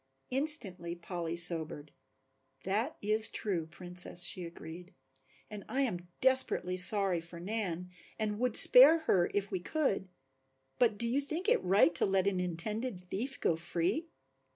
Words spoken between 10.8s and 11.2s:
do